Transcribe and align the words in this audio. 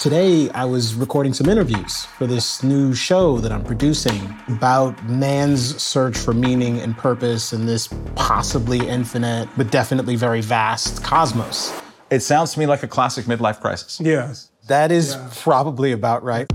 Today, 0.00 0.48
I 0.52 0.64
was 0.64 0.94
recording 0.94 1.34
some 1.34 1.46
interviews 1.46 2.06
for 2.06 2.26
this 2.26 2.62
new 2.62 2.94
show 2.94 3.36
that 3.36 3.52
I'm 3.52 3.62
producing 3.62 4.34
about 4.48 5.04
man's 5.04 5.76
search 5.76 6.16
for 6.16 6.32
meaning 6.32 6.80
and 6.80 6.96
purpose 6.96 7.52
in 7.52 7.66
this 7.66 7.86
possibly 8.14 8.88
infinite, 8.88 9.46
but 9.58 9.70
definitely 9.70 10.16
very 10.16 10.40
vast 10.40 11.04
cosmos. 11.04 11.78
It 12.08 12.20
sounds 12.20 12.54
to 12.54 12.60
me 12.60 12.64
like 12.64 12.82
a 12.82 12.88
classic 12.88 13.26
midlife 13.26 13.60
crisis. 13.60 14.00
Yes. 14.02 14.50
That 14.68 14.90
is 14.90 15.12
yeah. 15.12 15.28
probably 15.36 15.92
about 15.92 16.22
right. 16.22 16.50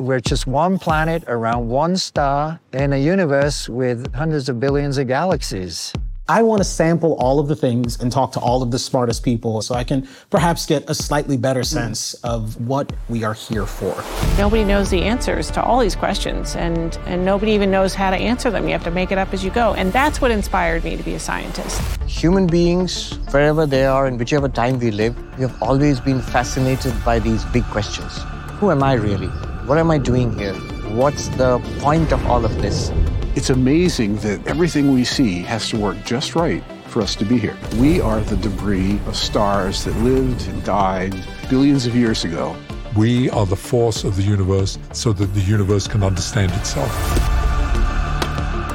We're 0.00 0.18
just 0.18 0.48
one 0.48 0.76
planet 0.76 1.22
around 1.28 1.68
one 1.68 1.96
star 1.96 2.58
in 2.72 2.92
a 2.92 2.98
universe 2.98 3.68
with 3.68 4.12
hundreds 4.12 4.48
of 4.48 4.58
billions 4.58 4.98
of 4.98 5.06
galaxies. 5.06 5.92
I 6.30 6.42
want 6.42 6.60
to 6.60 6.64
sample 6.64 7.14
all 7.14 7.40
of 7.40 7.48
the 7.48 7.56
things 7.56 8.00
and 8.00 8.12
talk 8.12 8.30
to 8.34 8.38
all 8.38 8.62
of 8.62 8.70
the 8.70 8.78
smartest 8.78 9.24
people 9.24 9.62
so 9.62 9.74
I 9.74 9.82
can 9.82 10.06
perhaps 10.30 10.64
get 10.64 10.88
a 10.88 10.94
slightly 10.94 11.36
better 11.36 11.64
sense 11.64 12.14
of 12.22 12.68
what 12.68 12.92
we 13.08 13.24
are 13.24 13.34
here 13.34 13.66
for. 13.66 14.00
Nobody 14.38 14.62
knows 14.62 14.90
the 14.90 15.02
answers 15.02 15.50
to 15.50 15.60
all 15.60 15.80
these 15.80 15.96
questions, 15.96 16.54
and, 16.54 16.96
and 17.06 17.24
nobody 17.24 17.50
even 17.50 17.72
knows 17.72 17.94
how 17.94 18.10
to 18.10 18.16
answer 18.16 18.48
them. 18.48 18.66
You 18.66 18.70
have 18.74 18.84
to 18.84 18.92
make 18.92 19.10
it 19.10 19.18
up 19.18 19.34
as 19.34 19.44
you 19.44 19.50
go. 19.50 19.74
And 19.74 19.92
that's 19.92 20.20
what 20.20 20.30
inspired 20.30 20.84
me 20.84 20.96
to 20.96 21.02
be 21.02 21.14
a 21.14 21.18
scientist. 21.18 21.80
Human 22.06 22.46
beings, 22.46 23.18
wherever 23.32 23.66
they 23.66 23.84
are, 23.86 24.06
in 24.06 24.16
whichever 24.16 24.48
time 24.48 24.78
we 24.78 24.92
live, 24.92 25.16
we 25.36 25.42
have 25.42 25.60
always 25.60 25.98
been 25.98 26.22
fascinated 26.22 26.94
by 27.04 27.18
these 27.18 27.44
big 27.46 27.64
questions. 27.64 28.20
Who 28.60 28.70
am 28.70 28.84
I 28.84 28.92
really? 28.92 29.30
What 29.66 29.78
am 29.78 29.90
I 29.90 29.98
doing 29.98 30.38
here? 30.38 30.54
What's 30.94 31.26
the 31.26 31.58
point 31.80 32.12
of 32.12 32.24
all 32.28 32.44
of 32.44 32.54
this? 32.62 32.92
It's 33.36 33.50
amazing 33.50 34.16
that 34.16 34.44
everything 34.48 34.92
we 34.92 35.04
see 35.04 35.38
has 35.42 35.68
to 35.68 35.78
work 35.78 35.96
just 36.04 36.34
right 36.34 36.64
for 36.86 37.00
us 37.00 37.14
to 37.14 37.24
be 37.24 37.38
here. 37.38 37.56
We 37.76 38.00
are 38.00 38.20
the 38.20 38.36
debris 38.36 38.98
of 39.06 39.14
stars 39.14 39.84
that 39.84 39.94
lived 39.98 40.48
and 40.48 40.64
died 40.64 41.14
billions 41.48 41.86
of 41.86 41.94
years 41.94 42.24
ago. 42.24 42.56
We 42.96 43.30
are 43.30 43.46
the 43.46 43.54
force 43.54 44.02
of 44.02 44.16
the 44.16 44.24
universe 44.24 44.78
so 44.92 45.12
that 45.12 45.26
the 45.26 45.40
universe 45.42 45.86
can 45.86 46.02
understand 46.02 46.50
itself. 46.54 46.90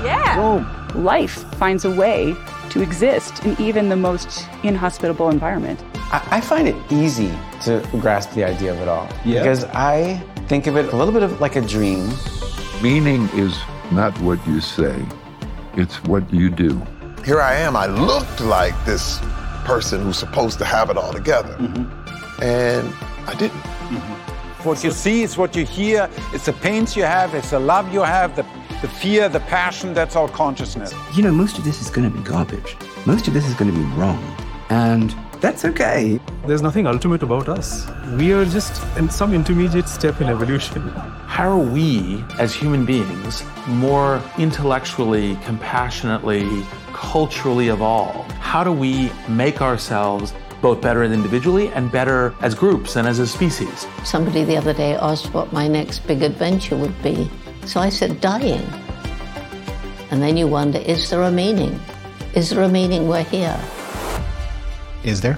Yeah. 0.06 0.38
Boom. 0.38 1.04
Life 1.04 1.44
finds 1.56 1.84
a 1.84 1.92
way 1.92 2.34
to 2.70 2.82
exist 2.82 3.44
in 3.44 3.60
even 3.60 3.90
the 3.90 3.98
most 3.98 4.48
inhospitable 4.64 5.30
environment. 5.30 5.84
I, 5.96 6.26
I 6.32 6.42
find 6.42 6.70
it 6.70 6.76
easy 6.90 7.34
to 7.64 7.86
grasp 8.00 8.32
the 8.32 8.46
idea 8.46 8.72
of 8.72 8.80
it 8.80 8.88
all 8.88 9.10
yeah. 9.26 9.42
because 9.42 9.66
I 9.66 10.18
think 10.48 10.68
of 10.68 10.78
it 10.78 10.94
a 10.94 10.96
little 10.96 11.14
bit 11.14 11.24
of 11.24 11.42
like 11.42 11.58
a 11.58 11.62
dream. 11.62 12.10
Meaning 12.82 13.28
is 13.34 13.58
not 13.92 14.20
what 14.22 14.46
you 14.48 14.62
say, 14.62 15.06
it's 15.76 16.04
what 16.04 16.32
you 16.34 16.50
do. 16.50 16.82
Here 17.24 17.42
I 17.42 17.56
am, 17.56 17.76
I 17.76 17.88
looked 17.88 18.42
like 18.42 18.74
this 18.86 19.20
person 19.66 20.04
who's 20.04 20.18
supposed 20.18 20.60
to 20.60 20.66
have 20.66 20.90
it 20.90 20.98
all 20.98 21.12
together. 21.12 21.56
Mm-hmm. 21.56 22.44
And 22.44 22.94
I 23.28 23.34
didn't. 23.34 23.58
Mm-hmm. 23.58 24.68
What 24.68 24.84
you 24.84 24.92
see 24.92 25.24
is 25.24 25.38
what 25.38 25.56
you 25.56 25.66
hear, 25.66 26.10
it's 26.34 26.46
the 26.46 26.54
pains 26.54 26.96
you 26.96 27.04
have, 27.04 27.36
it's 27.36 27.52
the 27.52 27.60
love 27.60 27.94
you 27.94 28.02
have, 28.02 28.36
the, 28.36 28.44
the 28.82 28.88
fear, 28.88 29.30
the 29.30 29.40
passion, 29.42 29.94
that's 29.94 30.16
all 30.16 30.28
consciousness. 30.28 30.94
You 31.16 31.24
know, 31.24 31.32
most 31.32 31.58
of 31.58 31.64
this 31.64 31.82
is 31.82 31.90
going 31.90 32.12
to 32.12 32.18
be 32.18 32.24
garbage. 32.24 32.76
Most 33.06 33.28
of 33.28 33.34
this 33.34 33.48
is 33.48 33.54
going 33.54 33.72
to 33.72 33.78
be 33.78 33.86
wrong. 33.96 34.24
And 34.70 35.16
that's 35.42 35.66
okay. 35.66 36.20
There's 36.46 36.62
nothing 36.62 36.88
ultimate 36.88 37.24
about 37.24 37.50
us. 37.50 37.88
We 38.18 38.34
are 38.34 38.46
just 38.46 38.82
in 38.98 39.10
some 39.10 39.34
intermediate 39.34 39.88
step 39.88 40.22
in 40.22 40.28
evolution. 40.28 40.82
How 41.28 41.50
are 41.50 41.58
we, 41.58 42.24
as 42.40 42.54
human 42.54 42.86
beings, 42.86 43.44
more 43.68 44.22
intellectually, 44.38 45.36
compassionately, 45.44 46.64
culturally 46.94 47.70
evolved? 47.70 48.32
How 48.34 48.64
do 48.64 48.72
we 48.72 49.12
make 49.28 49.62
ourselves 49.62 50.34
both 50.62 50.82
better 50.82 51.04
individually 51.04 51.68
and 51.70 51.92
better 51.92 52.34
as 52.42 52.56
groups 52.56 52.96
and 52.96 53.08
as 53.08 53.20
a 53.20 53.28
species? 53.28 53.88
Somebody 54.04 54.44
the 54.44 54.58
other 54.58 54.74
day 54.74 54.96
asked 54.96 55.34
what 55.34 55.52
my 55.52 55.68
next 55.68 56.08
big 56.08 56.24
adventure 56.24 56.78
would 56.78 57.04
be. 57.04 57.30
So 57.66 57.80
I 57.80 57.90
said, 57.90 58.22
dying. 58.22 58.66
And 60.12 60.22
then 60.22 60.38
you 60.38 60.48
wonder, 60.48 60.80
is 60.80 61.10
there 61.10 61.24
a 61.24 61.32
meaning? 61.32 61.80
Is 62.34 62.50
there 62.50 62.64
a 62.64 62.70
meaning 62.70 63.08
we're 63.08 63.24
here? 63.24 63.60
Is 65.06 65.22
there? 65.22 65.38